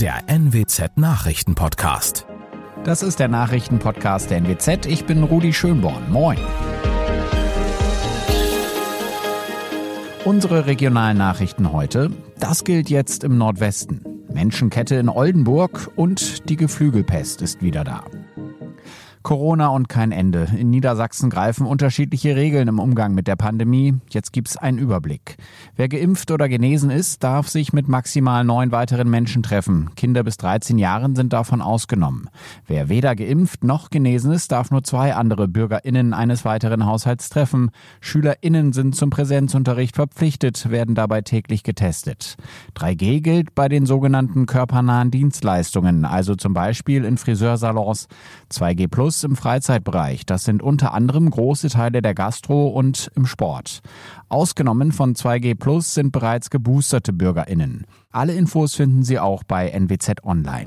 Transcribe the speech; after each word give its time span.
der 0.00 0.24
NWZ 0.26 0.96
Nachrichtenpodcast. 0.96 2.26
Das 2.82 3.04
ist 3.04 3.20
der 3.20 3.28
Nachrichtenpodcast 3.28 4.28
der 4.28 4.38
NWZ. 4.38 4.86
Ich 4.86 5.04
bin 5.04 5.22
Rudi 5.22 5.52
Schönborn. 5.52 6.10
Moin. 6.10 6.38
Unsere 10.24 10.66
regionalen 10.66 11.16
Nachrichten 11.16 11.72
heute. 11.72 12.10
Das 12.40 12.64
gilt 12.64 12.90
jetzt 12.90 13.22
im 13.22 13.38
Nordwesten. 13.38 14.04
Menschenkette 14.32 14.96
in 14.96 15.08
Oldenburg 15.08 15.90
und 15.94 16.48
die 16.48 16.56
Geflügelpest 16.56 17.40
ist 17.40 17.62
wieder 17.62 17.84
da. 17.84 18.02
Corona 19.24 19.68
und 19.68 19.88
kein 19.88 20.12
Ende. 20.12 20.46
In 20.54 20.68
Niedersachsen 20.68 21.30
greifen 21.30 21.66
unterschiedliche 21.66 22.36
Regeln 22.36 22.68
im 22.68 22.78
Umgang 22.78 23.14
mit 23.14 23.26
der 23.26 23.36
Pandemie. 23.36 23.94
Jetzt 24.10 24.34
gibt's 24.34 24.58
einen 24.58 24.76
Überblick. 24.76 25.38
Wer 25.76 25.88
geimpft 25.88 26.30
oder 26.30 26.46
genesen 26.46 26.90
ist, 26.90 27.24
darf 27.24 27.48
sich 27.48 27.72
mit 27.72 27.88
maximal 27.88 28.44
neun 28.44 28.70
weiteren 28.70 29.08
Menschen 29.08 29.42
treffen. 29.42 29.94
Kinder 29.96 30.24
bis 30.24 30.36
13 30.36 30.76
Jahren 30.76 31.16
sind 31.16 31.32
davon 31.32 31.62
ausgenommen. 31.62 32.28
Wer 32.66 32.90
weder 32.90 33.16
geimpft 33.16 33.64
noch 33.64 33.88
genesen 33.88 34.30
ist, 34.30 34.52
darf 34.52 34.70
nur 34.70 34.84
zwei 34.84 35.14
andere 35.14 35.48
BürgerInnen 35.48 36.12
eines 36.12 36.44
weiteren 36.44 36.84
Haushalts 36.84 37.30
treffen. 37.30 37.70
SchülerInnen 38.02 38.74
sind 38.74 38.94
zum 38.94 39.08
Präsenzunterricht 39.08 39.96
verpflichtet, 39.96 40.68
werden 40.68 40.94
dabei 40.94 41.22
täglich 41.22 41.62
getestet. 41.62 42.36
3G 42.76 43.22
gilt 43.22 43.54
bei 43.54 43.70
den 43.70 43.86
sogenannten 43.86 44.44
körpernahen 44.44 45.10
Dienstleistungen, 45.10 46.04
also 46.04 46.34
zum 46.34 46.52
Beispiel 46.52 47.06
in 47.06 47.16
Friseursalons. 47.16 48.08
2G 48.52 48.86
Plus 48.88 49.13
Plus 49.14 49.22
im 49.22 49.36
Freizeitbereich. 49.36 50.26
Das 50.26 50.42
sind 50.42 50.60
unter 50.60 50.92
anderem 50.92 51.30
große 51.30 51.68
Teile 51.68 52.02
der 52.02 52.14
Gastro 52.14 52.66
und 52.66 53.12
im 53.14 53.26
Sport. 53.26 53.78
Ausgenommen 54.28 54.90
von 54.90 55.14
2G 55.14 55.54
Plus 55.54 55.94
sind 55.94 56.10
bereits 56.10 56.50
geboosterte 56.50 57.12
BürgerInnen. 57.12 57.86
Alle 58.10 58.34
Infos 58.34 58.74
finden 58.74 59.04
Sie 59.04 59.20
auch 59.20 59.44
bei 59.44 59.68
NWZ 59.68 60.24
Online. 60.24 60.66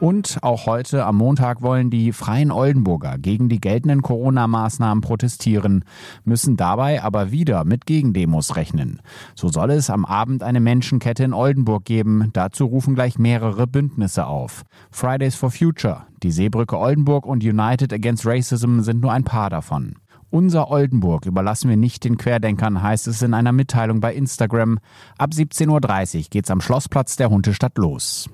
Und 0.00 0.38
auch 0.42 0.66
heute 0.66 1.06
am 1.06 1.16
Montag 1.16 1.62
wollen 1.62 1.88
die 1.88 2.12
Freien 2.12 2.50
Oldenburger 2.50 3.16
gegen 3.16 3.48
die 3.48 3.60
geltenden 3.60 4.02
Corona-Maßnahmen 4.02 5.00
protestieren, 5.00 5.84
müssen 6.24 6.56
dabei 6.56 7.02
aber 7.02 7.30
wieder 7.30 7.64
mit 7.64 7.86
Gegendemos 7.86 8.56
rechnen. 8.56 9.00
So 9.34 9.48
soll 9.48 9.70
es 9.70 9.90
am 9.90 10.04
Abend 10.04 10.42
eine 10.42 10.60
Menschenkette 10.60 11.24
in 11.24 11.32
Oldenburg 11.32 11.84
geben. 11.84 12.30
Dazu 12.32 12.66
rufen 12.66 12.94
gleich 12.94 13.18
mehrere 13.18 13.66
Bündnisse 13.66 14.26
auf. 14.26 14.64
Fridays 14.90 15.36
for 15.36 15.50
Future, 15.50 16.02
die 16.22 16.32
Seebrücke 16.32 16.76
Oldenburg 16.76 17.24
und 17.24 17.44
United 17.44 17.92
Against 17.92 18.26
Racism 18.26 18.80
sind 18.80 19.00
nur 19.00 19.12
ein 19.12 19.24
paar 19.24 19.48
davon. 19.48 19.94
Unser 20.30 20.68
Oldenburg 20.72 21.26
überlassen 21.26 21.70
wir 21.70 21.76
nicht 21.76 22.02
den 22.02 22.18
Querdenkern, 22.18 22.82
heißt 22.82 23.06
es 23.06 23.22
in 23.22 23.34
einer 23.34 23.52
Mitteilung 23.52 24.00
bei 24.00 24.12
Instagram. 24.12 24.80
Ab 25.16 25.30
17.30 25.32 26.16
Uhr 26.18 26.24
geht's 26.30 26.50
am 26.50 26.60
Schlossplatz 26.60 27.14
der 27.14 27.30
Huntestadt 27.30 27.78
los. 27.78 28.28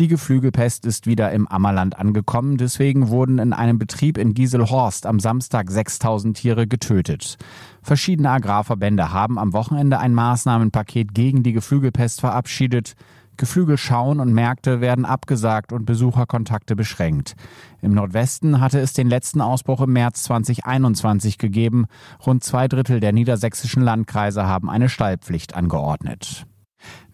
Die 0.00 0.08
Geflügelpest 0.08 0.86
ist 0.86 1.06
wieder 1.06 1.30
im 1.30 1.46
Ammerland 1.46 1.96
angekommen. 1.96 2.56
Deswegen 2.56 3.10
wurden 3.10 3.38
in 3.38 3.52
einem 3.52 3.78
Betrieb 3.78 4.18
in 4.18 4.34
Gieselhorst 4.34 5.06
am 5.06 5.20
Samstag 5.20 5.70
6000 5.70 6.36
Tiere 6.36 6.66
getötet. 6.66 7.36
Verschiedene 7.80 8.30
Agrarverbände 8.30 9.12
haben 9.12 9.38
am 9.38 9.52
Wochenende 9.52 10.00
ein 10.00 10.12
Maßnahmenpaket 10.12 11.14
gegen 11.14 11.44
die 11.44 11.52
Geflügelpest 11.52 12.20
verabschiedet. 12.20 12.94
Geflügelschauen 13.36 14.18
und 14.18 14.32
Märkte 14.32 14.80
werden 14.80 15.04
abgesagt 15.04 15.72
und 15.72 15.86
Besucherkontakte 15.86 16.74
beschränkt. 16.74 17.34
Im 17.80 17.94
Nordwesten 17.94 18.60
hatte 18.60 18.80
es 18.80 18.94
den 18.94 19.08
letzten 19.08 19.40
Ausbruch 19.40 19.80
im 19.80 19.92
März 19.92 20.24
2021 20.24 21.38
gegeben. 21.38 21.86
Rund 22.26 22.42
zwei 22.42 22.66
Drittel 22.66 22.98
der 22.98 23.12
niedersächsischen 23.12 23.82
Landkreise 23.82 24.44
haben 24.44 24.68
eine 24.68 24.88
Stallpflicht 24.88 25.54
angeordnet. 25.54 26.46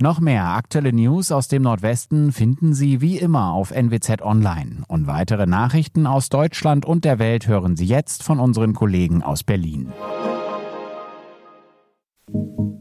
Noch 0.01 0.21
mehr 0.21 0.45
aktuelle 0.45 0.93
News 0.93 1.33
aus 1.33 1.49
dem 1.49 1.63
Nordwesten 1.63 2.33
finden 2.33 2.75
Sie 2.75 3.01
wie 3.01 3.19
immer 3.19 3.53
auf 3.53 3.71
NWZ 3.71 4.23
Online. 4.23 4.83
Und 4.89 5.07
weitere 5.07 5.47
Nachrichten 5.47 6.07
aus 6.07 6.29
Deutschland 6.29 6.87
und 6.87 7.05
der 7.05 7.19
Welt 7.19 7.47
hören 7.47 7.77
Sie 7.77 7.87
jetzt 7.87 8.23
von 8.23 8.41
unseren 8.41 8.75
Kollegen 8.75 9.23
aus 9.23 9.43
Berlin. 9.43 9.93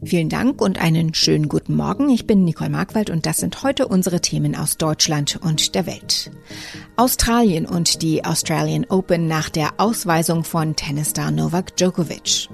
Vielen 0.02 0.28
Dank 0.28 0.60
und 0.60 0.80
einen 0.80 1.14
schönen 1.14 1.48
guten 1.48 1.76
Morgen. 1.76 2.08
Ich 2.08 2.26
bin 2.26 2.44
Nicole 2.44 2.70
Markwald 2.70 3.10
und 3.10 3.26
das 3.26 3.36
sind 3.36 3.62
heute 3.62 3.86
unsere 3.86 4.20
Themen 4.20 4.56
aus 4.56 4.76
Deutschland 4.78 5.38
und 5.42 5.74
der 5.74 5.86
Welt. 5.86 6.30
Australien 6.96 7.66
und 7.66 8.02
die 8.02 8.24
Australian 8.24 8.86
Open 8.88 9.28
nach 9.28 9.50
der 9.50 9.74
Ausweisung 9.76 10.42
von 10.44 10.74
Tennisstar 10.74 11.30
Novak 11.30 11.76
Djokovic. 11.76 12.48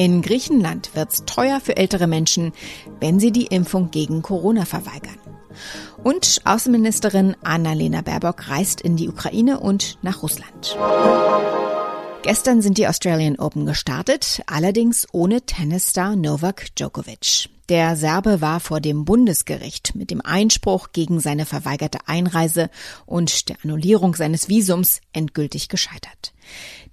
In 0.00 0.22
Griechenland 0.22 0.94
wird's 0.94 1.26
teuer 1.26 1.60
für 1.60 1.76
ältere 1.76 2.06
Menschen, 2.06 2.52
wenn 3.00 3.20
sie 3.20 3.32
die 3.32 3.44
Impfung 3.44 3.90
gegen 3.90 4.22
Corona 4.22 4.64
verweigern. 4.64 5.18
Und 6.02 6.40
Außenministerin 6.46 7.36
Annalena 7.44 8.00
Baerbock 8.00 8.48
reist 8.48 8.80
in 8.80 8.96
die 8.96 9.10
Ukraine 9.10 9.60
und 9.60 9.98
nach 10.00 10.22
Russland. 10.22 10.78
Gestern 12.22 12.62
sind 12.62 12.78
die 12.78 12.88
Australian 12.88 13.38
Open 13.38 13.66
gestartet, 13.66 14.40
allerdings 14.46 15.06
ohne 15.12 15.42
Tennisstar 15.42 16.16
Novak 16.16 16.74
Djokovic. 16.76 17.50
Der 17.70 17.94
Serbe 17.94 18.40
war 18.40 18.58
vor 18.58 18.80
dem 18.80 19.04
Bundesgericht 19.04 19.94
mit 19.94 20.10
dem 20.10 20.20
Einspruch 20.20 20.88
gegen 20.92 21.20
seine 21.20 21.46
verweigerte 21.46 22.00
Einreise 22.06 22.68
und 23.06 23.48
der 23.48 23.58
Annullierung 23.62 24.16
seines 24.16 24.48
Visums 24.48 25.00
endgültig 25.12 25.68
gescheitert. 25.68 26.32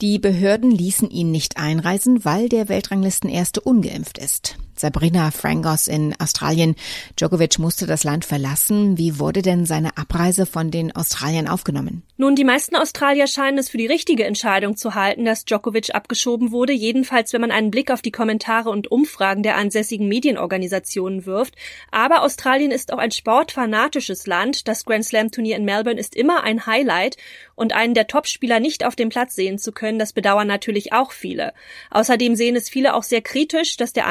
Die 0.02 0.20
Behörden 0.20 0.70
ließen 0.70 1.10
ihn 1.10 1.32
nicht 1.32 1.58
einreisen, 1.58 2.24
weil 2.26 2.48
der 2.48 2.70
Weltranglistenerste 2.70 3.60
ungeimpft 3.60 4.20
ist. 4.20 4.60
Sabrina 4.80 5.32
Frangos 5.32 5.88
in 5.88 6.16
Australien. 6.20 6.76
Djokovic 7.18 7.60
musste 7.60 7.88
das 7.88 8.04
Land 8.04 8.26
verlassen. 8.26 8.98
Wie 8.98 9.20
wurde 9.20 9.42
denn 9.42 9.66
seine 9.66 9.98
Abreise 9.98 10.46
von 10.46 10.72
den 10.72 10.96
Australiern 10.96 11.48
aufgenommen? 11.48 12.04
Nun, 12.18 12.36
die 12.36 12.44
meisten 12.44 12.76
Australier 12.76 13.28
scheinen 13.28 13.58
es 13.58 13.70
für 13.70 13.78
die 13.78 13.88
richtige 13.88 14.26
Entscheidung 14.26 14.76
zu 14.76 14.96
halten, 14.96 15.26
dass 15.26 15.46
Djokovic 15.46 15.94
abgeschoben 15.94 16.52
wurde. 16.52 16.74
Jedenfalls, 16.74 17.34
wenn 17.34 17.42
man 17.42 17.52
einen 17.52 17.72
Blick 17.72 17.92
auf 17.92 18.02
die 18.02 18.12
Kommentare 18.12 18.70
und 18.70 18.92
Umfragen 18.92 19.44
der 19.44 19.56
ansässigen 19.56 20.08
Medienorganisationen 20.08 21.26
wirft. 21.26 21.56
Aber 21.92 22.24
Australien 22.24 22.72
ist 22.72 22.92
auch 22.92 22.98
ein 22.98 23.12
sportfanatisches 23.12 24.26
Land. 24.28 24.68
Das 24.68 24.86
Grand 24.86 25.06
Slam 25.06 25.32
Turnier 25.32 25.56
in 25.58 25.66
Melbourne 25.66 26.00
ist 26.00 26.16
immer 26.16 26.44
ein 26.44 26.66
Highlight 26.66 27.18
und 27.56 27.74
einen 27.74 27.94
der 27.96 28.08
Topspieler 28.08 28.60
nicht 28.60 28.86
auf 28.86 28.96
dem 28.96 29.10
Platz 29.10 29.36
sehen 29.36 29.58
zu 29.58 29.72
können, 29.72 30.00
das 30.00 30.14
bedauern 30.14 30.48
natürlich 30.48 30.94
auch 30.94 31.12
viele. 31.12 31.54
Außerdem 31.90 32.36
sehen 32.36 32.56
es 32.56 32.70
viele 32.70 32.94
auch 32.94 33.04
sehr 33.04 33.22
kritisch, 33.22 33.78
dass 33.78 33.94
der 33.94 34.08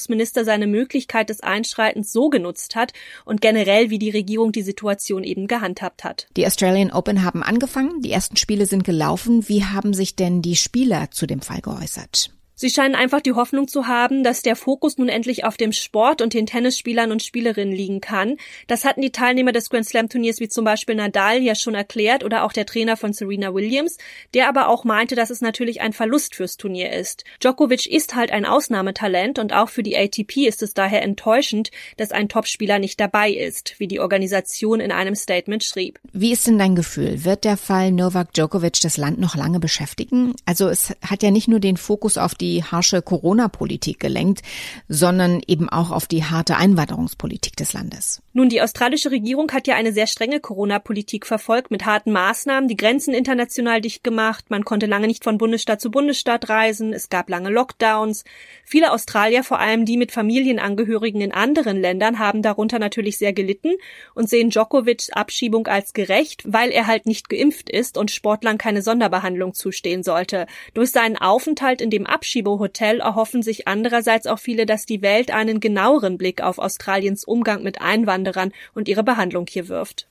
Einwanderungsminister 0.00 0.44
seine 0.44 0.66
Möglichkeit 0.66 1.28
des 1.28 1.40
Einschreitens 1.40 2.12
so 2.12 2.30
genutzt 2.30 2.74
hat 2.74 2.92
und 3.24 3.40
generell, 3.40 3.90
wie 3.90 3.98
die 3.98 4.10
Regierung 4.10 4.52
die 4.52 4.62
Situation 4.62 5.24
eben 5.24 5.46
gehandhabt 5.46 6.04
hat. 6.04 6.26
Die 6.36 6.46
Australian 6.46 6.92
Open 6.92 7.22
haben 7.24 7.42
angefangen, 7.42 8.00
die 8.00 8.12
ersten 8.12 8.36
Spiele 8.36 8.66
sind 8.66 8.84
gelaufen. 8.84 9.48
Wie 9.48 9.64
haben 9.64 9.94
sich 9.94 10.16
denn 10.16 10.42
die 10.42 10.56
Spieler 10.56 11.10
zu 11.10 11.26
dem 11.26 11.42
Fall 11.42 11.60
geäußert? 11.60 12.30
Sie 12.60 12.68
scheinen 12.68 12.94
einfach 12.94 13.22
die 13.22 13.32
Hoffnung 13.32 13.68
zu 13.68 13.86
haben, 13.86 14.22
dass 14.22 14.42
der 14.42 14.54
Fokus 14.54 14.98
nun 14.98 15.08
endlich 15.08 15.44
auf 15.44 15.56
dem 15.56 15.72
Sport 15.72 16.20
und 16.20 16.34
den 16.34 16.44
Tennisspielern 16.44 17.10
und 17.10 17.22
Spielerinnen 17.22 17.74
liegen 17.74 18.02
kann. 18.02 18.36
Das 18.66 18.84
hatten 18.84 19.00
die 19.00 19.12
Teilnehmer 19.12 19.52
des 19.52 19.70
Grand 19.70 19.86
Slam 19.86 20.10
Turniers 20.10 20.40
wie 20.40 20.48
zum 20.50 20.66
Beispiel 20.66 20.94
Nadal 20.94 21.40
ja 21.40 21.54
schon 21.54 21.74
erklärt 21.74 22.22
oder 22.22 22.44
auch 22.44 22.52
der 22.52 22.66
Trainer 22.66 22.98
von 22.98 23.14
Serena 23.14 23.54
Williams, 23.54 23.96
der 24.34 24.46
aber 24.46 24.68
auch 24.68 24.84
meinte, 24.84 25.14
dass 25.14 25.30
es 25.30 25.40
natürlich 25.40 25.80
ein 25.80 25.94
Verlust 25.94 26.34
fürs 26.34 26.58
Turnier 26.58 26.92
ist. 26.92 27.24
Djokovic 27.42 27.86
ist 27.86 28.14
halt 28.14 28.30
ein 28.30 28.44
Ausnahmetalent 28.44 29.38
und 29.38 29.54
auch 29.54 29.70
für 29.70 29.82
die 29.82 29.96
ATP 29.96 30.46
ist 30.46 30.62
es 30.62 30.74
daher 30.74 31.00
enttäuschend, 31.00 31.70
dass 31.96 32.12
ein 32.12 32.28
Topspieler 32.28 32.78
nicht 32.78 33.00
dabei 33.00 33.30
ist, 33.30 33.76
wie 33.78 33.88
die 33.88 34.00
Organisation 34.00 34.80
in 34.80 34.92
einem 34.92 35.14
Statement 35.14 35.64
schrieb. 35.64 35.98
Wie 36.12 36.32
ist 36.32 36.46
denn 36.46 36.58
dein 36.58 36.74
Gefühl? 36.74 37.24
Wird 37.24 37.44
der 37.44 37.56
Fall 37.56 37.90
Novak 37.90 38.34
Djokovic 38.34 38.80
das 38.82 38.98
Land 38.98 39.18
noch 39.18 39.34
lange 39.34 39.60
beschäftigen? 39.60 40.34
Also 40.44 40.68
es 40.68 40.94
hat 41.00 41.22
ja 41.22 41.30
nicht 41.30 41.48
nur 41.48 41.60
den 41.60 41.78
Fokus 41.78 42.18
auf 42.18 42.34
die 42.34 42.49
die 42.50 42.64
harsche 42.64 43.00
Corona-Politik 43.00 44.00
gelenkt, 44.00 44.42
sondern 44.88 45.40
eben 45.46 45.68
auch 45.68 45.90
auf 45.90 46.06
die 46.06 46.24
harte 46.24 46.56
Einwanderungspolitik 46.56 47.56
des 47.56 47.72
Landes. 47.72 48.22
Nun, 48.32 48.48
die 48.48 48.62
australische 48.62 49.10
Regierung 49.10 49.50
hat 49.52 49.66
ja 49.66 49.76
eine 49.76 49.92
sehr 49.92 50.06
strenge 50.06 50.40
Corona-Politik 50.40 51.26
verfolgt 51.26 51.70
mit 51.70 51.86
harten 51.86 52.12
Maßnahmen, 52.12 52.68
die 52.68 52.76
Grenzen 52.76 53.14
international 53.14 53.80
dicht 53.80 54.02
gemacht, 54.02 54.50
man 54.50 54.64
konnte 54.64 54.86
lange 54.86 55.06
nicht 55.06 55.24
von 55.24 55.38
Bundesstaat 55.38 55.80
zu 55.80 55.90
Bundesstaat 55.90 56.48
reisen, 56.48 56.92
es 56.92 57.08
gab 57.08 57.28
lange 57.28 57.50
Lockdowns. 57.50 58.24
Viele 58.64 58.92
Australier, 58.92 59.44
vor 59.44 59.60
allem 59.60 59.84
die 59.84 59.96
mit 59.96 60.12
Familienangehörigen 60.12 61.20
in 61.20 61.32
anderen 61.32 61.80
Ländern, 61.80 62.18
haben 62.18 62.42
darunter 62.42 62.78
natürlich 62.78 63.18
sehr 63.18 63.32
gelitten 63.32 63.74
und 64.14 64.28
sehen 64.28 64.50
Djokovics 64.50 65.10
Abschiebung 65.10 65.66
als 65.66 65.92
gerecht, 65.92 66.42
weil 66.46 66.70
er 66.70 66.86
halt 66.86 67.06
nicht 67.06 67.28
geimpft 67.28 67.70
ist 67.70 67.96
und 67.96 68.10
Sportlern 68.10 68.58
keine 68.58 68.82
Sonderbehandlung 68.82 69.54
zustehen 69.54 70.02
sollte. 70.02 70.46
Durch 70.74 70.90
seinen 70.90 71.16
Aufenthalt 71.16 71.80
in 71.80 71.90
dem 71.90 72.06
Abschiebung 72.06 72.39
Chibo-Hotel 72.40 73.00
erhoffen 73.00 73.42
sich 73.42 73.68
andererseits 73.68 74.26
auch 74.26 74.38
viele, 74.38 74.64
dass 74.66 74.86
die 74.86 75.02
Welt 75.02 75.30
einen 75.30 75.60
genaueren 75.60 76.16
Blick 76.16 76.42
auf 76.42 76.58
Australiens 76.58 77.24
Umgang 77.24 77.62
mit 77.62 77.80
Einwanderern 77.80 78.52
und 78.74 78.88
ihre 78.88 79.04
Behandlung 79.04 79.46
hier 79.48 79.68
wirft. 79.68 80.08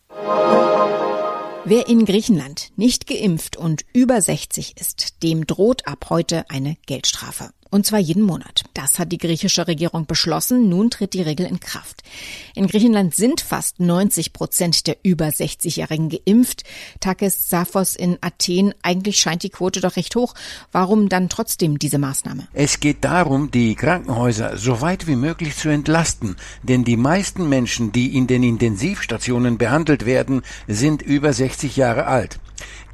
Wer 1.66 1.88
in 1.88 2.06
Griechenland 2.06 2.72
nicht 2.76 3.08
geimpft 3.08 3.58
und 3.58 3.84
über 3.94 4.22
60 4.22 4.76
ist, 4.80 5.24
dem 5.24 5.46
droht 5.46 5.88
ab 5.88 6.06
heute 6.10 6.46
eine 6.50 6.78
Geldstrafe. 6.86 7.50
Und 7.72 7.86
zwar 7.86 8.00
jeden 8.00 8.24
Monat. 8.24 8.64
Das 8.74 8.98
hat 8.98 9.12
die 9.12 9.20
griechische 9.20 9.68
Regierung 9.68 10.08
beschlossen. 10.08 10.70
Nun 10.70 10.90
tritt 10.90 11.14
die 11.14 11.22
Regel 11.22 11.46
in 11.46 11.60
Kraft. 11.60 12.02
In 12.56 12.68
Griechenland 12.68 13.14
sind 13.14 13.42
fast 13.42 13.80
90 13.80 14.34
Prozent 14.34 14.88
der 14.88 14.98
über 15.04 15.28
60-Jährigen 15.28 16.10
geimpft. 16.10 16.64
Takis 17.00 17.50
Saphos 17.50 17.96
in 17.96 18.18
Athen. 18.22 18.74
Eigentlich 18.82 19.20
scheint 19.20 19.44
die 19.44 19.50
Quote 19.50 19.82
doch 19.82 19.98
recht 19.98 20.16
hoch. 20.16 20.34
Warum 20.72 21.10
dann 21.10 21.30
trotzdem 21.30 21.78
diese 21.78 22.00
Maßnahme? 22.00 22.48
Es 22.54 22.80
geht 22.80 23.04
darum, 23.04 23.52
die 23.52 23.76
Krankenhäuser 23.76 24.58
so 24.58 24.82
weit 24.82 25.06
wie 25.06 25.16
möglich 25.16 25.56
zu 25.56 25.70
entlasten. 25.70 26.38
Denn 26.64 26.84
die 26.84 26.98
meisten 26.98 27.48
Menschen, 27.50 27.92
die 27.92 28.18
in 28.18 28.26
den 28.26 28.42
Intensivstationen 28.42 29.60
behandelt 29.60 30.08
werden, 30.08 30.42
sind 30.68 31.04
über 31.04 31.34
60 31.34 31.78
Jahre 31.78 32.08
alt. 32.08 32.40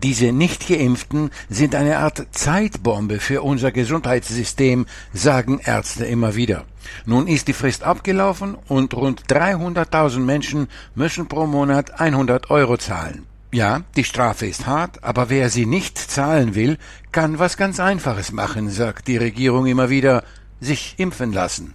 Diese 0.03 0.31
Nicht-Geimpften 0.31 1.31
sind 1.49 1.75
eine 1.75 1.97
Art 1.99 2.27
Zeitbombe 2.31 3.19
für 3.19 3.41
unser 3.41 3.71
Gesundheitssystem, 3.71 4.85
sagen 5.13 5.59
Ärzte 5.63 6.05
immer 6.05 6.35
wieder. 6.35 6.65
Nun 7.05 7.27
ist 7.27 7.47
die 7.47 7.53
Frist 7.53 7.83
abgelaufen 7.83 8.57
und 8.67 8.93
rund 8.93 9.23
300.000 9.27 10.19
Menschen 10.19 10.67
müssen 10.93 11.27
pro 11.27 11.47
Monat 11.47 11.99
100 11.99 12.49
Euro 12.49 12.77
zahlen. 12.77 13.25
Ja, 13.51 13.83
die 13.95 14.03
Strafe 14.03 14.47
ist 14.47 14.65
hart, 14.65 15.03
aber 15.03 15.29
wer 15.29 15.49
sie 15.49 15.65
nicht 15.65 15.97
zahlen 15.97 16.55
will, 16.55 16.77
kann 17.11 17.39
was 17.39 17.55
ganz 17.55 17.79
Einfaches 17.79 18.31
machen, 18.31 18.69
sagt 18.69 19.07
die 19.07 19.17
Regierung 19.17 19.65
immer 19.65 19.89
wieder, 19.89 20.23
sich 20.59 20.95
impfen 20.97 21.31
lassen. 21.31 21.73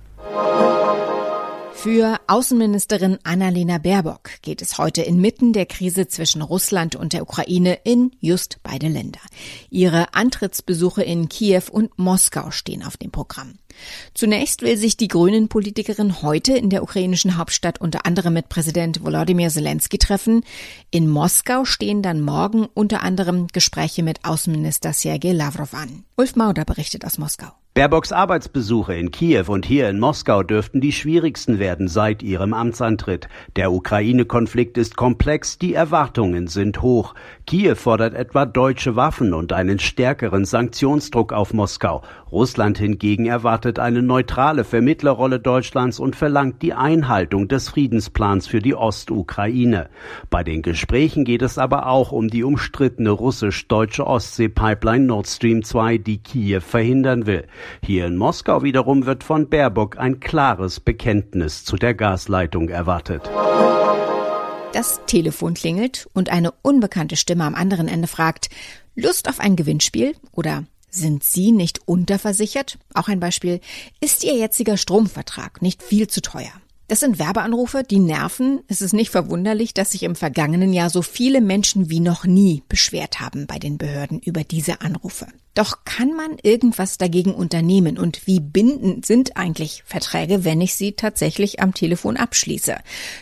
Für 1.82 2.21
Außenministerin 2.27 3.17
Annalena 3.25 3.79
Baerbock 3.79 4.43
geht 4.43 4.61
es 4.61 4.77
heute 4.77 5.00
inmitten 5.00 5.55
der 5.55 5.65
Krise 5.65 6.09
zwischen 6.09 6.43
Russland 6.43 6.94
und 6.94 7.15
der 7.15 7.23
Ukraine 7.23 7.79
in 7.85 8.11
just 8.21 8.59
beide 8.62 8.88
Länder. 8.88 9.21
Ihre 9.71 10.12
Antrittsbesuche 10.12 11.03
in 11.03 11.31
Kiew 11.31 11.62
und 11.71 11.99
Moskau 11.99 12.50
stehen 12.50 12.82
auf 12.82 12.99
dem 12.99 13.11
Programm. 13.11 13.55
Zunächst 14.12 14.61
will 14.61 14.77
sich 14.77 14.99
die 14.99 15.09
Grünen-Politikerin 15.09 16.21
heute 16.21 16.53
in 16.53 16.69
der 16.69 16.82
ukrainischen 16.82 17.38
Hauptstadt 17.38 17.81
unter 17.81 18.05
anderem 18.05 18.35
mit 18.35 18.50
Präsident 18.50 19.03
Volodymyr 19.03 19.49
Zelensky 19.49 19.97
treffen. 19.97 20.44
In 20.91 21.09
Moskau 21.09 21.65
stehen 21.65 22.03
dann 22.03 22.21
morgen 22.21 22.67
unter 22.75 23.03
anderem 23.03 23.47
Gespräche 23.47 24.03
mit 24.03 24.27
Außenminister 24.27 24.93
Sergei 24.93 25.32
Lavrov 25.32 25.73
an. 25.73 26.05
Ulf 26.19 26.37
Mauder 26.37 26.67
berichtet 26.67 27.06
aus 27.06 27.17
Moskau. 27.17 27.53
Baerbocks 27.81 28.12
Arbeitsbesuche 28.12 28.94
in 28.94 29.11
Kiew 29.11 29.44
und 29.47 29.65
hier 29.65 29.88
in 29.88 29.99
Moskau 29.99 30.43
dürften 30.43 30.82
die 30.82 30.93
schwierigsten 30.93 31.59
werden 31.59 31.88
seit 31.88 32.23
ihrem 32.23 32.53
Amtsantritt. 32.53 33.27
Der 33.56 33.73
Ukraine-Konflikt 33.73 34.77
ist 34.77 34.99
komplex, 34.99 35.56
die 35.56 35.73
Erwartungen 35.73 36.47
sind 36.47 36.82
hoch. 36.82 37.15
Kiew 37.47 37.77
fordert 37.77 38.12
etwa 38.12 38.44
deutsche 38.44 38.97
Waffen 38.97 39.32
und 39.32 39.55
einen 39.55 39.79
stärkeren 39.79 40.44
Sanktionsdruck 40.44 41.32
auf 41.32 41.55
Moskau. 41.55 42.03
Russland 42.31 42.77
hingegen 42.77 43.25
erwartet 43.25 43.79
eine 43.79 44.03
neutrale 44.03 44.65
Vermittlerrolle 44.65 45.41
Deutschlands 45.41 45.99
und 45.99 46.15
verlangt 46.15 46.61
die 46.61 46.75
Einhaltung 46.75 47.49
des 47.49 47.71
Friedensplans 47.71 48.47
für 48.47 48.61
die 48.61 48.75
Ostukraine. 48.75 49.88
Bei 50.29 50.44
den 50.44 50.61
Gesprächen 50.61 51.25
geht 51.25 51.41
es 51.41 51.56
aber 51.56 51.87
auch 51.87 52.12
um 52.12 52.29
die 52.29 52.44
umstrittene 52.44 53.11
russisch-deutsche 53.11 54.06
Ostsee-Pipeline 54.06 55.06
Nord 55.06 55.29
Stream 55.29 55.65
2, 55.65 55.97
die 55.97 56.19
Kiew 56.19 56.61
verhindern 56.61 57.25
will. 57.25 57.47
Hier 57.84 58.06
in 58.06 58.17
Moskau 58.17 58.62
wiederum 58.62 59.06
wird 59.06 59.25
von 59.25 59.49
Baerbock 59.49 59.99
ein 59.99 60.20
klares 60.20 60.81
Bekenntnis 60.81 61.64
zu 61.64 61.76
der 61.76 61.94
Gasleitung 61.94 62.69
erwartet. 62.69 63.31
Das 64.72 65.00
Telefon 65.06 65.55
klingelt 65.55 66.08
und 66.12 66.31
eine 66.31 66.52
unbekannte 66.62 67.17
Stimme 67.17 67.44
am 67.44 67.55
anderen 67.55 67.88
Ende 67.88 68.06
fragt, 68.06 68.50
Lust 68.94 69.28
auf 69.28 69.40
ein 69.40 69.56
Gewinnspiel 69.56 70.14
oder 70.32 70.64
sind 70.90 71.22
Sie 71.25 71.52
nicht 71.52 71.81
unterversichert? 71.87 72.78
Auch 72.94 73.08
ein 73.08 73.20
Beispiel, 73.20 73.61
ist 74.00 74.25
Ihr 74.25 74.37
jetziger 74.37 74.76
Stromvertrag 74.76 75.62
nicht 75.62 75.82
viel 75.82 76.08
zu 76.08 76.20
teuer? 76.20 76.52
Das 76.88 77.00
sind 77.00 77.20
Werbeanrufe, 77.20 77.84
die 77.84 78.00
nerven. 78.00 78.62
Es 78.67 78.82
ist 78.82 78.93
nicht 78.93 79.11
verwunderlich, 79.11 79.75
dass 79.75 79.93
sich 79.93 80.02
im 80.02 80.17
vergangenen 80.17 80.72
Jahr 80.72 80.90
so 80.90 81.02
viele 81.02 81.40
Menschen 81.40 81.88
wie 81.88 82.00
noch 82.00 82.25
nie 82.25 82.64
beschwert 82.69 83.20
haben 83.20 83.46
bei 83.46 83.61
den 83.61 83.78
Behörden 83.78 84.19
über 84.19 84.43
diese 84.43 84.81
Anrufe. 84.81 85.28
Doch 85.60 85.84
kann 85.84 86.16
man 86.16 86.38
irgendwas 86.42 86.96
dagegen 86.96 87.34
unternehmen? 87.34 87.98
Und 87.98 88.26
wie 88.26 88.40
bindend 88.40 89.04
sind 89.04 89.36
eigentlich 89.36 89.82
Verträge, 89.84 90.42
wenn 90.42 90.62
ich 90.62 90.74
sie 90.74 90.92
tatsächlich 90.92 91.60
am 91.60 91.74
Telefon 91.74 92.16
abschließe? 92.16 92.76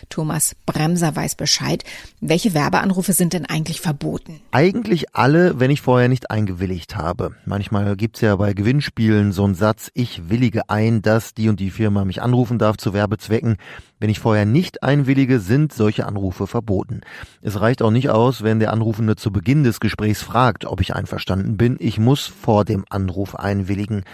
Thomas 0.08 0.54
Bremser 0.64 1.16
weiß 1.16 1.34
Bescheid. 1.34 1.82
Welche 2.20 2.54
Werbeanrufe 2.54 3.12
sind 3.12 3.32
denn 3.32 3.44
eigentlich 3.44 3.80
verboten? 3.80 4.40
Eigentlich 4.52 5.16
alle, 5.16 5.58
wenn 5.58 5.72
ich 5.72 5.80
vorher 5.80 6.08
nicht 6.08 6.30
eingewilligt 6.30 6.94
habe. 6.94 7.34
Manchmal 7.44 7.96
gibt's 7.96 8.20
ja 8.20 8.36
bei 8.36 8.52
Gewinnspielen 8.52 9.32
so 9.32 9.42
einen 9.42 9.56
Satz, 9.56 9.90
ich 9.94 10.28
willige 10.28 10.70
ein, 10.70 11.02
dass 11.02 11.34
die 11.34 11.48
und 11.48 11.58
die 11.58 11.72
Firma 11.72 12.04
mich 12.04 12.22
anrufen 12.22 12.60
darf 12.60 12.76
zu 12.76 12.92
Werbezwecken. 12.92 13.56
Wenn 14.00 14.10
ich 14.10 14.20
vorher 14.20 14.44
nicht 14.44 14.84
einwillige, 14.84 15.40
sind 15.40 15.72
solche 15.72 16.06
Anrufe 16.06 16.46
verboten. 16.46 17.00
Es 17.42 17.60
reicht 17.60 17.82
auch 17.82 17.90
nicht 17.90 18.10
aus, 18.10 18.44
wenn 18.44 18.60
der 18.60 18.72
Anrufende 18.72 19.16
zu 19.16 19.32
Beginn 19.32 19.64
des 19.64 19.80
Gesprächs 19.80 20.22
fragt, 20.22 20.66
ob 20.66 20.80
ich 20.80 20.94
einverstanden 20.94 21.56
bin. 21.56 21.76
Ich 21.80 21.98
muss 21.98 22.27
vor 22.28 22.64
dem 22.64 22.84
Anruf 22.88 23.34
einwilligen. 23.34 24.04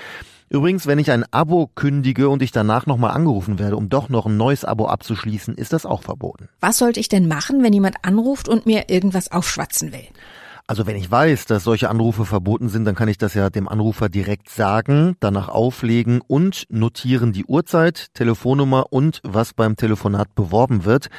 Übrigens, 0.49 0.87
wenn 0.87 0.99
ich 0.99 1.11
ein 1.11 1.25
Abo 1.33 1.71
kündige 1.75 2.29
und 2.29 2.43
ich 2.43 2.53
danach 2.53 2.87
nochmal 2.87 3.13
angerufen 3.13 3.59
werde, 3.59 3.77
um 3.77 3.89
doch 3.89 4.09
noch 4.09 4.27
ein 4.27 4.37
neues 4.37 4.65
Abo 4.65 4.87
abzuschließen, 4.87 5.55
ist 5.57 5.73
das 5.73 5.87
auch 5.87 6.03
verboten. 6.03 6.49
Was 6.61 6.79
sollte 6.79 7.01
ich 7.01 7.09
denn 7.09 7.27
machen, 7.27 7.63
wenn 7.63 7.73
jemand 7.73 7.97
anruft 8.03 8.49
und 8.49 8.67
mir 8.67 8.89
irgendwas 8.89 9.33
aufschwatzen 9.33 9.93
will? 9.93 10.07
Also 10.67 10.87
wenn 10.87 10.97
ich 10.97 11.11
weiß, 11.11 11.45
dass 11.45 11.63
solche 11.63 11.91
Anrufe 11.91 12.25
verboten 12.25 12.71
sind, 12.71 12.87
dann 12.87 12.95
kann 12.95 13.09
ich 13.09 13.19
das 13.19 13.35
ja 13.35 13.51
dem 13.51 13.69
Anrufer 13.69 14.09
direkt 14.09 14.49
sagen, 14.49 15.15
danach 15.21 15.51
auflegen 15.51 16.23
und 16.27 16.65
notieren 16.71 17.35
die 17.35 17.45
Uhrzeit, 17.45 18.15
Telefonnummer 18.15 18.87
und 18.91 19.21
was 19.25 19.53
beim 19.53 19.77
Telefonat 19.77 20.35
beworben 20.35 20.87
wird. 20.87 21.11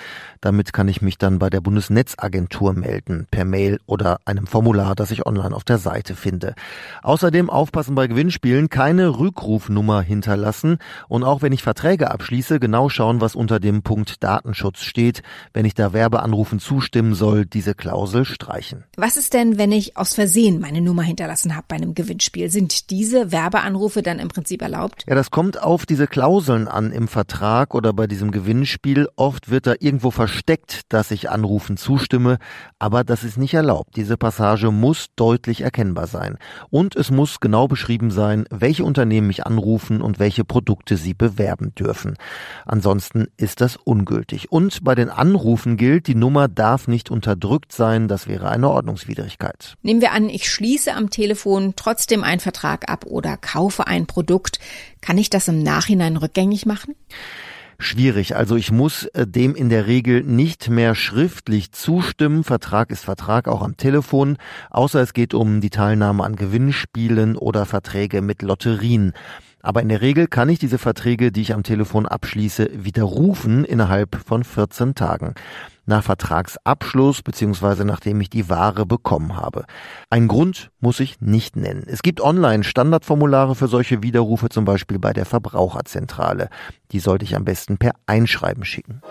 Damit 0.41 0.73
kann 0.73 0.87
ich 0.87 1.03
mich 1.03 1.19
dann 1.19 1.37
bei 1.37 1.51
der 1.51 1.61
Bundesnetzagentur 1.61 2.73
melden, 2.73 3.27
per 3.29 3.45
Mail 3.45 3.79
oder 3.85 4.17
einem 4.25 4.47
Formular, 4.47 4.95
das 4.95 5.11
ich 5.11 5.27
online 5.27 5.55
auf 5.55 5.63
der 5.63 5.77
Seite 5.77 6.15
finde. 6.15 6.55
Außerdem 7.03 7.51
aufpassen 7.51 7.93
bei 7.93 8.07
Gewinnspielen, 8.07 8.69
keine 8.69 9.19
Rückrufnummer 9.19 10.01
hinterlassen 10.01 10.79
und 11.07 11.23
auch 11.23 11.43
wenn 11.43 11.53
ich 11.53 11.61
Verträge 11.61 12.09
abschließe, 12.09 12.59
genau 12.59 12.89
schauen, 12.89 13.21
was 13.21 13.35
unter 13.35 13.59
dem 13.59 13.83
Punkt 13.83 14.23
Datenschutz 14.23 14.79
steht. 14.79 15.21
Wenn 15.53 15.65
ich 15.65 15.75
da 15.75 15.93
Werbeanrufen 15.93 16.57
zustimmen 16.57 17.13
soll, 17.13 17.45
diese 17.45 17.75
Klausel 17.75 18.25
streichen. 18.25 18.85
Was 18.97 19.17
ist 19.17 19.34
denn, 19.35 19.57
wenn 19.57 19.73
ich 19.73 19.97
aus 19.97 20.13
Versehen 20.13 20.61
meine 20.61 20.79
Nummer 20.79 21.03
hinterlassen 21.03 21.55
habe 21.55 21.65
bei 21.67 21.75
einem 21.75 21.93
Gewinnspiel? 21.93 22.49
Sind 22.49 22.89
diese 22.89 23.33
Werbeanrufe 23.33 24.01
dann 24.01 24.19
im 24.19 24.29
Prinzip 24.29 24.61
erlaubt? 24.61 25.03
Ja, 25.09 25.13
das 25.13 25.29
kommt 25.29 25.61
auf 25.61 25.85
diese 25.85 26.07
Klauseln 26.07 26.69
an 26.69 26.91
im 26.91 27.09
Vertrag 27.09 27.75
oder 27.75 27.91
bei 27.91 28.07
diesem 28.07 28.31
Gewinnspiel. 28.31 29.09
Oft 29.17 29.51
wird 29.51 29.67
da 29.67 29.73
irgendwo 29.77 30.09
versteckt, 30.09 30.83
dass 30.87 31.11
ich 31.11 31.29
Anrufen 31.29 31.75
zustimme, 31.75 32.37
aber 32.79 33.03
das 33.03 33.25
ist 33.25 33.37
nicht 33.37 33.53
erlaubt. 33.53 33.97
Diese 33.97 34.15
Passage 34.15 34.71
muss 34.71 35.07
deutlich 35.17 35.61
erkennbar 35.61 36.07
sein. 36.07 36.37
Und 36.69 36.95
es 36.95 37.11
muss 37.11 37.41
genau 37.41 37.67
beschrieben 37.67 38.11
sein, 38.11 38.45
welche 38.49 38.85
Unternehmen 38.85 39.27
mich 39.27 39.45
anrufen 39.45 40.01
und 40.01 40.17
welche 40.17 40.45
Produkte 40.45 40.95
sie 40.95 41.13
bewerben 41.13 41.75
dürfen. 41.75 42.15
Ansonsten 42.65 43.27
ist 43.35 43.59
das 43.59 43.75
ungültig. 43.75 44.49
Und 44.49 44.85
bei 44.85 44.95
den 44.95 45.09
Anrufen 45.09 45.75
gilt, 45.75 46.07
die 46.07 46.15
Nummer 46.15 46.47
darf 46.47 46.87
nicht 46.87 47.11
unterdrückt 47.11 47.73
sein. 47.73 48.07
Das 48.07 48.29
wäre 48.29 48.47
eine 48.47 48.69
Ordnungswidrigkeit. 48.69 49.24
Schwierigkeit. 49.25 49.75
Nehmen 49.81 50.01
wir 50.01 50.11
an, 50.11 50.29
ich 50.29 50.49
schließe 50.49 50.93
am 50.93 51.09
Telefon 51.09 51.73
trotzdem 51.75 52.23
einen 52.23 52.39
Vertrag 52.39 52.89
ab 52.89 53.05
oder 53.05 53.37
kaufe 53.37 53.87
ein 53.87 54.05
Produkt. 54.05 54.59
Kann 55.01 55.17
ich 55.17 55.29
das 55.29 55.47
im 55.47 55.63
Nachhinein 55.63 56.17
rückgängig 56.17 56.65
machen? 56.65 56.95
schwierig. 57.77 58.37
Also 58.37 58.55
ich 58.55 58.71
muss 58.71 59.03
äh, 59.07 59.27
dem 59.27 59.53
in 59.53 59.67
der 59.67 59.85
Regel 59.85 60.23
nicht 60.23 60.69
mehr 60.69 60.95
schriftlich 60.95 61.73
zustimmen. 61.73 62.45
Vertrag 62.45 62.89
ist 62.89 63.03
Vertrag 63.03 63.49
auch 63.49 63.61
am 63.61 63.75
Telefon, 63.75 64.37
außer 64.69 65.01
es 65.01 65.13
geht 65.13 65.33
um 65.33 65.59
die 65.59 65.69
Teilnahme 65.69 66.23
an 66.23 66.37
Gewinnspielen 66.37 67.35
oder 67.35 67.65
Verträge 67.65 68.21
mit 68.21 68.43
Lotterien. 68.43 69.11
Aber 69.61 69.81
in 69.81 69.89
der 69.89 69.99
Regel 69.99 70.27
kann 70.27 70.47
ich 70.47 70.57
diese 70.57 70.77
Verträge, 70.77 71.33
die 71.33 71.41
ich 71.41 71.53
am 71.53 71.63
Telefon 71.63 72.05
abschließe, 72.05 72.69
widerrufen 72.71 73.65
innerhalb 73.65 74.15
von 74.25 74.45
14 74.45 74.95
Tagen 74.95 75.35
nach 75.85 76.03
Vertragsabschluss 76.03 77.21
bzw. 77.21 77.83
nachdem 77.83 78.21
ich 78.21 78.29
die 78.29 78.49
Ware 78.49 78.85
bekommen 78.85 79.35
habe. 79.35 79.65
Ein 80.09 80.27
Grund 80.27 80.71
muss 80.79 80.99
ich 80.99 81.21
nicht 81.21 81.55
nennen. 81.55 81.85
Es 81.87 82.01
gibt 82.01 82.21
online 82.21 82.63
Standardformulare 82.63 83.55
für 83.55 83.67
solche 83.67 84.03
Widerrufe, 84.03 84.49
zum 84.49 84.65
Beispiel 84.65 84.99
bei 84.99 85.13
der 85.13 85.25
Verbraucherzentrale. 85.25 86.49
Die 86.91 86.99
sollte 86.99 87.25
ich 87.25 87.35
am 87.35 87.45
besten 87.45 87.77
per 87.77 87.93
Einschreiben 88.05 88.65
schicken. 88.65 89.01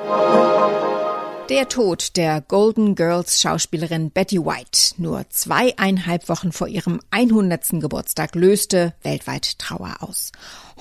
Der 1.50 1.69
Tod 1.69 2.16
der 2.16 2.40
Golden 2.40 2.95
Girls 2.95 3.43
Schauspielerin 3.43 4.11
Betty 4.11 4.38
White 4.38 4.95
nur 4.97 5.28
zweieinhalb 5.28 6.31
Wochen 6.31 6.52
vor 6.52 6.69
ihrem 6.69 7.00
100. 7.11 7.81
Geburtstag 7.81 8.35
löste 8.35 8.95
weltweit 9.02 9.59
Trauer 9.59 9.97
aus. 10.00 10.33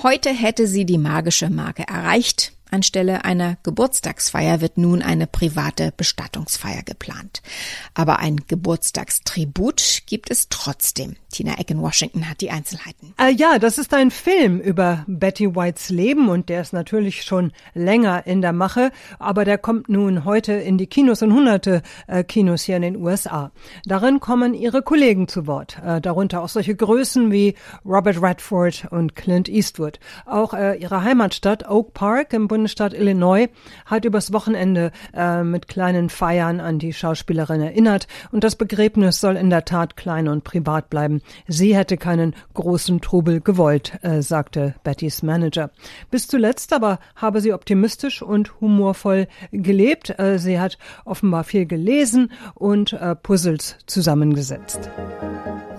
Heute 0.02 0.30
hätte 0.30 0.68
sie 0.68 0.86
die 0.86 0.98
magische 0.98 1.50
Marke 1.50 1.86
erreicht. 1.86 2.54
Anstelle 2.74 3.24
einer 3.24 3.58
Geburtstagsfeier 3.63 4.60
wird 4.60 4.77
nun 4.77 5.01
eine 5.01 5.27
private 5.27 5.94
Bestattungsfeier 5.96 6.84
geplant. 6.84 7.42
Aber 7.94 8.20
ein 8.20 8.42
Geburtstagstribut 8.48 10.01
gibt 10.08 10.32
es 10.32 10.50
trotzdem. 10.50 11.15
Tina 11.32 11.60
Eck 11.60 11.72
in 11.72 11.82
Washington 11.82 12.30
hat 12.30 12.42
die 12.42 12.51
Einzelheiten. 12.51 13.13
Äh, 13.20 13.32
ja, 13.32 13.60
das 13.60 13.77
ist 13.77 13.94
ein 13.94 14.12
Film 14.12 14.60
über 14.60 15.03
Betty 15.08 15.56
Whites 15.56 15.89
Leben 15.89 16.30
und 16.30 16.50
der 16.50 16.62
ist 16.62 16.74
natürlich 16.74 17.24
schon 17.24 17.51
länger 17.74 18.25
in 18.27 18.42
der 18.42 18.53
Mache, 18.53 18.92
aber 19.20 19.46
der 19.46 19.58
kommt 19.58 19.89
nun 19.89 20.25
heute 20.25 20.53
in 20.53 20.77
die 20.77 20.88
Kinos 20.88 21.22
und 21.22 21.34
hunderte 21.34 21.82
äh, 22.08 22.24
Kinos 22.24 22.63
hier 22.63 22.75
in 22.75 22.82
den 22.82 22.98
USA. 22.98 23.51
Darin 23.86 24.20
kommen 24.20 24.53
ihre 24.53 24.82
Kollegen 24.82 25.27
zu 25.27 25.48
Wort, 25.48 25.77
äh, 25.84 26.01
darunter 26.01 26.42
auch 26.42 26.50
solche 26.50 26.75
Größen 26.75 27.32
wie 27.32 27.56
Robert 27.86 28.22
Redford 28.22 28.88
und 28.92 29.15
Clint 29.15 29.50
Eastwood. 29.50 30.00
Auch 30.25 30.53
äh, 30.53 30.75
ihre 30.75 31.03
Heimatstadt 31.03 31.70
Oak 31.70 31.94
Park 31.94 32.34
im 32.34 32.48
Bundesstaat 32.63 32.93
Illinois 32.93 33.50
hat 33.86 34.05
übers 34.05 34.32
Wochenende 34.32 34.93
äh, 35.13 35.43
mit 35.43 35.67
kleinen 35.67 36.10
Feiern 36.10 36.62
an 36.62 36.79
die 36.79 36.93
Schauspielerin 36.93 37.60
erinnert 37.60 38.08
und 38.32 38.46
das 38.46 38.55
Begräbnis 38.55 39.20
soll 39.20 39.36
in 39.36 39.50
der 39.50 39.65
Tat 39.65 39.98
klein 39.98 40.29
und 40.29 40.46
privat 40.46 40.89
bleiben. 40.89 41.22
Sie 41.46 41.75
hätte 41.75 41.98
keinen 41.98 42.34
großen 42.53 43.01
Trubel 43.01 43.41
gewollt, 43.41 44.00
äh, 44.01 44.22
sagte 44.22 44.75
Bettys 44.86 45.24
Manager. 45.24 45.72
Bis 46.10 46.27
zuletzt 46.27 46.72
aber 46.72 47.00
habe 47.17 47.41
sie 47.41 47.51
optimistisch 47.51 48.22
und 48.22 48.62
humorvoll 48.62 49.27
gelebt. 49.51 50.17
Äh, 50.17 50.39
sie 50.39 50.58
hat 50.58 50.77
offenbar 51.03 51.43
viel 51.43 51.65
gelesen 51.65 52.32
und 52.55 52.93
äh, 52.93 53.13
Puzzles 53.13 53.75
zusammengesetzt. 53.88 54.89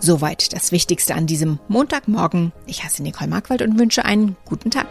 Soweit 0.00 0.52
das 0.52 0.70
Wichtigste 0.70 1.14
an 1.14 1.26
diesem 1.26 1.60
Montagmorgen. 1.68 2.52
Ich 2.66 2.84
heiße 2.84 3.02
Nicole 3.02 3.30
Markwald 3.30 3.62
und 3.62 3.78
wünsche 3.78 4.04
einen 4.04 4.36
guten 4.44 4.70
Tag. 4.70 4.86